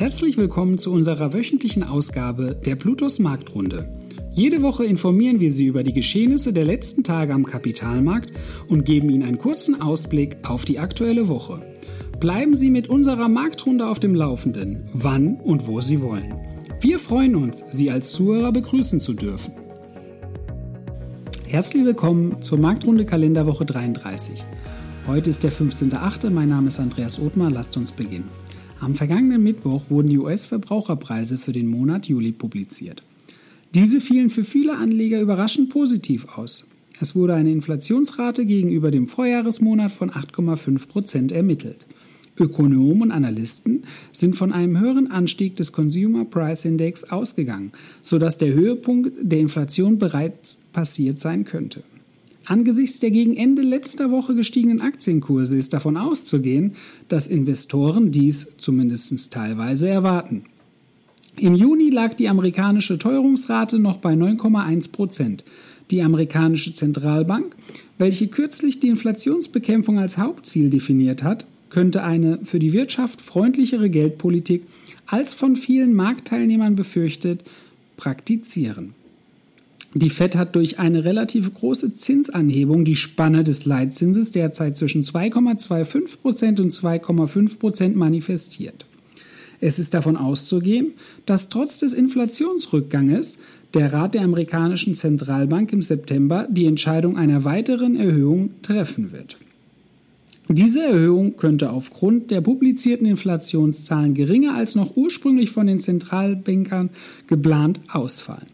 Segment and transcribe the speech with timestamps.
[0.00, 4.00] Herzlich willkommen zu unserer wöchentlichen Ausgabe der Plutos Marktrunde.
[4.32, 8.32] Jede Woche informieren wir Sie über die Geschehnisse der letzten Tage am Kapitalmarkt
[8.66, 11.60] und geben Ihnen einen kurzen Ausblick auf die aktuelle Woche.
[12.18, 16.34] Bleiben Sie mit unserer Marktrunde auf dem Laufenden, wann und wo Sie wollen.
[16.80, 19.52] Wir freuen uns, Sie als Zuhörer begrüßen zu dürfen.
[21.46, 24.42] Herzlich willkommen zur Marktrunde Kalenderwoche 33.
[25.06, 26.30] Heute ist der 15.8.
[26.30, 27.50] Mein Name ist Andreas Othmar.
[27.50, 28.30] Lasst uns beginnen.
[28.80, 33.02] Am vergangenen Mittwoch wurden die US-Verbraucherpreise für den Monat Juli publiziert.
[33.74, 36.70] Diese fielen für viele Anleger überraschend positiv aus.
[36.98, 41.86] Es wurde eine Inflationsrate gegenüber dem Vorjahresmonat von 8,5 Prozent ermittelt.
[42.38, 48.54] Ökonomen und Analysten sind von einem höheren Anstieg des Consumer Price Index ausgegangen, sodass der
[48.54, 51.82] Höhepunkt der Inflation bereits passiert sein könnte.
[52.50, 56.72] Angesichts der gegen Ende letzter Woche gestiegenen Aktienkurse ist davon auszugehen,
[57.06, 60.42] dass Investoren dies zumindest teilweise erwarten.
[61.36, 65.44] Im Juni lag die amerikanische Teuerungsrate noch bei 9,1 Prozent.
[65.92, 67.54] Die amerikanische Zentralbank,
[67.98, 74.64] welche kürzlich die Inflationsbekämpfung als Hauptziel definiert hat, könnte eine für die Wirtschaft freundlichere Geldpolitik
[75.06, 77.44] als von vielen Marktteilnehmern befürchtet
[77.96, 78.94] praktizieren.
[79.94, 86.60] Die Fed hat durch eine relativ große Zinsanhebung die Spanne des Leitzinses derzeit zwischen 2,25%
[86.60, 88.86] und 2,5% manifestiert.
[89.60, 90.92] Es ist davon auszugehen,
[91.26, 93.40] dass trotz des Inflationsrückganges
[93.74, 99.38] der Rat der amerikanischen Zentralbank im September die Entscheidung einer weiteren Erhöhung treffen wird.
[100.48, 106.90] Diese Erhöhung könnte aufgrund der publizierten Inflationszahlen geringer als noch ursprünglich von den Zentralbankern
[107.26, 108.46] geplant ausfallen.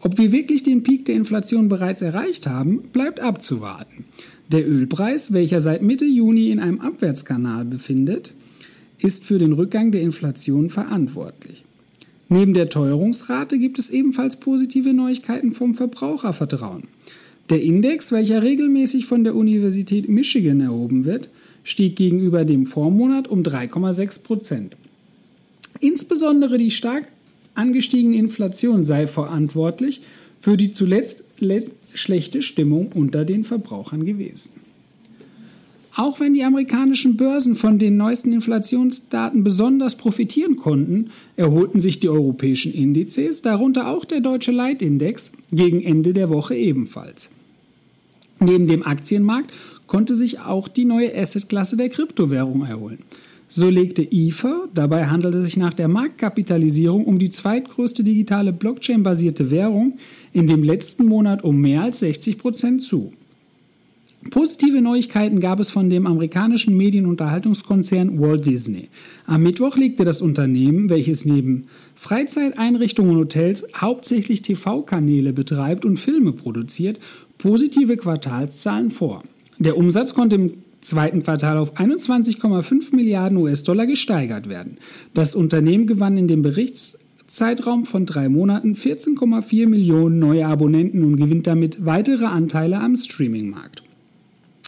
[0.00, 4.04] Ob wir wirklich den Peak der Inflation bereits erreicht haben, bleibt abzuwarten.
[4.52, 8.32] Der Ölpreis, welcher seit Mitte Juni in einem Abwärtskanal befindet,
[8.98, 11.64] ist für den Rückgang der Inflation verantwortlich.
[12.28, 16.84] Neben der Teuerungsrate gibt es ebenfalls positive Neuigkeiten vom Verbrauchervertrauen.
[17.50, 21.30] Der Index, welcher regelmäßig von der Universität Michigan erhoben wird,
[21.64, 24.76] stieg gegenüber dem Vormonat um 3,6 Prozent.
[25.80, 27.06] Insbesondere die stark
[27.58, 30.02] angestiegene Inflation sei verantwortlich
[30.38, 31.24] für die zuletzt
[31.94, 34.52] schlechte Stimmung unter den Verbrauchern gewesen.
[35.96, 42.08] Auch wenn die amerikanischen Börsen von den neuesten Inflationsdaten besonders profitieren konnten, erholten sich die
[42.08, 47.30] europäischen Indizes, darunter auch der deutsche Leitindex, gegen Ende der Woche ebenfalls.
[48.38, 49.52] Neben dem Aktienmarkt
[49.88, 53.02] konnte sich auch die neue Assetklasse der Kryptowährung erholen.
[53.50, 59.50] So legte Ether, dabei handelte es sich nach der Marktkapitalisierung um die zweitgrößte digitale Blockchain-basierte
[59.50, 59.98] Währung,
[60.34, 63.12] in dem letzten Monat um mehr als 60 Prozent zu.
[64.30, 68.88] Positive Neuigkeiten gab es von dem amerikanischen Medienunterhaltungskonzern Walt Disney.
[69.26, 76.32] Am Mittwoch legte das Unternehmen, welches neben Freizeiteinrichtungen und Hotels hauptsächlich TV-Kanäle betreibt und Filme
[76.32, 76.98] produziert,
[77.38, 79.22] positive Quartalszahlen vor.
[79.58, 84.78] Der Umsatz konnte im zweiten Quartal auf 21,5 Milliarden US-Dollar gesteigert werden.
[85.14, 91.46] Das Unternehmen gewann in dem Berichtszeitraum von drei Monaten 14,4 Millionen neue Abonnenten und gewinnt
[91.46, 93.82] damit weitere Anteile am Streamingmarkt.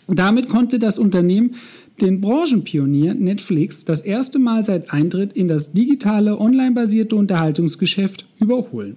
[0.09, 1.54] Damit konnte das Unternehmen
[2.00, 8.97] den Branchenpionier Netflix das erste Mal seit Eintritt in das digitale, online-basierte Unterhaltungsgeschäft überholen.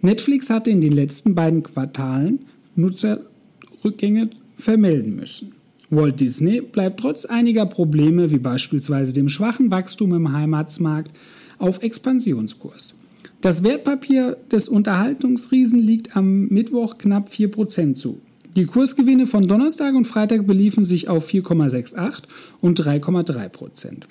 [0.00, 2.40] Netflix hatte in den letzten beiden Quartalen
[2.74, 5.52] Nutzerrückgänge vermelden müssen.
[5.92, 11.12] Walt Disney bleibt trotz einiger Probleme, wie beispielsweise dem schwachen Wachstum im Heimatsmarkt,
[11.58, 12.94] auf Expansionskurs.
[13.42, 18.20] Das Wertpapier des Unterhaltungsriesen liegt am Mittwoch knapp 4% zu.
[18.56, 22.22] Die Kursgewinne von Donnerstag und Freitag beliefen sich auf 4,68
[22.60, 24.04] und 3,3%.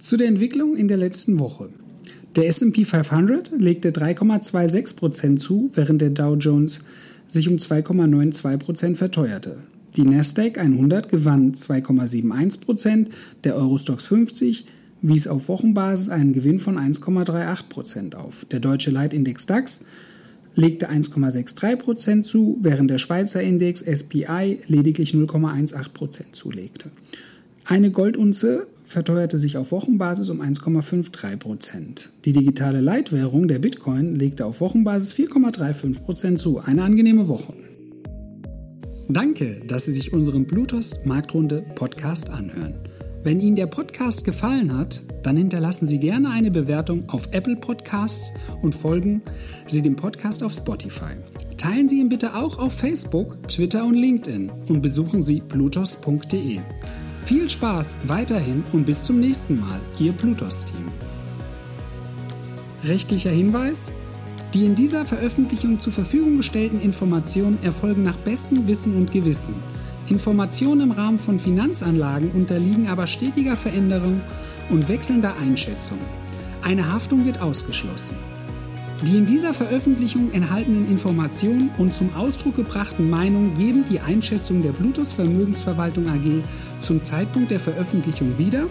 [0.00, 1.68] Zu der Entwicklung in der letzten Woche.
[2.34, 6.80] Der SP 500 legte 3,26% zu, während der Dow Jones
[7.28, 9.58] sich um 2,92% verteuerte.
[9.96, 13.06] Die Nasdaq 100 gewann 2,71%
[13.44, 14.66] der Eurostox 50
[15.00, 18.46] wies auf Wochenbasis einen Gewinn von 1,38% auf.
[18.50, 19.86] Der deutsche Leitindex DAX
[20.54, 26.90] legte 1,63% zu, während der Schweizer Index SPI lediglich 0,18% zulegte.
[27.64, 34.60] Eine Goldunze verteuerte sich auf Wochenbasis um 1,53% Die digitale Leitwährung der Bitcoin legte auf
[34.60, 36.58] Wochenbasis 4,35% zu.
[36.58, 37.52] Eine angenehme Woche.
[39.08, 42.74] Danke, dass Sie sich unseren Bluetooth Marktrunde Podcast anhören.
[43.22, 48.32] Wenn Ihnen der Podcast gefallen hat, dann hinterlassen Sie gerne eine Bewertung auf Apple Podcasts
[48.62, 49.22] und folgen
[49.66, 51.14] Sie dem Podcast auf Spotify.
[51.56, 56.60] Teilen Sie ihn bitte auch auf Facebook, Twitter und LinkedIn und besuchen Sie blutos.de.
[57.24, 60.92] Viel Spaß weiterhin und bis zum nächsten Mal, Ihr Blutos-Team.
[62.84, 63.92] Rechtlicher Hinweis.
[64.56, 69.54] Die in dieser Veröffentlichung zur Verfügung gestellten Informationen erfolgen nach bestem Wissen und Gewissen.
[70.08, 74.22] Informationen im Rahmen von Finanzanlagen unterliegen aber stetiger Veränderung
[74.70, 75.98] und wechselnder Einschätzung.
[76.62, 78.16] Eine Haftung wird ausgeschlossen.
[79.04, 84.72] Die in dieser Veröffentlichung enthaltenen Informationen und zum Ausdruck gebrachten Meinungen geben die Einschätzung der
[84.72, 86.42] Bluetooth Vermögensverwaltung AG
[86.80, 88.68] zum Zeitpunkt der Veröffentlichung wieder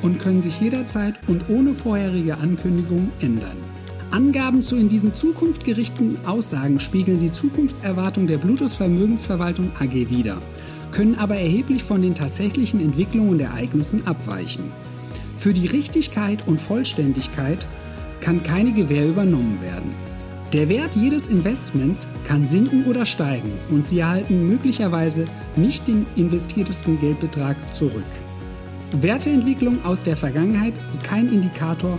[0.00, 3.58] und können sich jederzeit und ohne vorherige Ankündigung ändern.
[4.10, 10.38] Angaben zu in diesen Zukunft gerichteten Aussagen spiegeln die Zukunftserwartung der Bluetooth Vermögensverwaltung AG wider,
[10.92, 14.64] können aber erheblich von den tatsächlichen Entwicklungen und Ereignissen abweichen.
[15.36, 17.66] Für die Richtigkeit und Vollständigkeit
[18.20, 19.90] kann keine Gewähr übernommen werden.
[20.52, 25.24] Der Wert jedes Investments kann sinken oder steigen und Sie erhalten möglicherweise
[25.56, 28.06] nicht den investiertesten Geldbetrag zurück.
[29.00, 31.98] Werteentwicklung aus der Vergangenheit ist kein Indikator